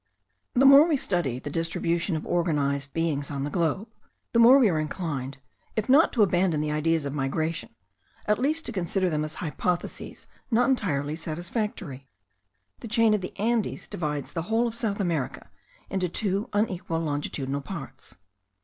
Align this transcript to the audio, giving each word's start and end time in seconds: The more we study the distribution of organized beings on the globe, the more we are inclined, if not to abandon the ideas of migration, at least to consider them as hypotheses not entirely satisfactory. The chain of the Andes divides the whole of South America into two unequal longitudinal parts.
The 0.55 0.65
more 0.65 0.87
we 0.87 0.97
study 0.97 1.37
the 1.37 1.51
distribution 1.51 2.15
of 2.15 2.25
organized 2.25 2.91
beings 2.91 3.29
on 3.29 3.43
the 3.43 3.51
globe, 3.51 3.87
the 4.33 4.39
more 4.39 4.57
we 4.57 4.67
are 4.67 4.79
inclined, 4.79 5.37
if 5.75 5.87
not 5.87 6.11
to 6.13 6.23
abandon 6.23 6.59
the 6.59 6.71
ideas 6.71 7.05
of 7.05 7.13
migration, 7.13 7.69
at 8.25 8.39
least 8.39 8.65
to 8.65 8.71
consider 8.71 9.11
them 9.11 9.23
as 9.23 9.35
hypotheses 9.35 10.25
not 10.49 10.67
entirely 10.71 11.15
satisfactory. 11.15 12.07
The 12.79 12.87
chain 12.87 13.13
of 13.13 13.21
the 13.21 13.37
Andes 13.37 13.87
divides 13.87 14.31
the 14.31 14.41
whole 14.49 14.65
of 14.67 14.73
South 14.73 14.99
America 14.99 15.51
into 15.87 16.09
two 16.09 16.49
unequal 16.51 17.01
longitudinal 17.01 17.61
parts. 17.61 18.15